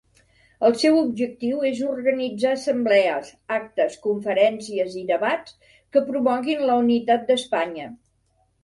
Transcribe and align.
El 0.69 0.75
seu 0.83 0.95
objectiu 1.01 1.59
és 1.71 1.81
organitzar 1.89 2.55
assemblees, 2.57 3.31
actes, 3.59 4.01
conferències 4.07 4.99
i 5.03 5.07
debats 5.15 5.75
que 5.95 6.07
promoguin 6.11 6.67
la 6.73 6.81
unitat 6.89 7.29
d'Espanya. 7.31 7.89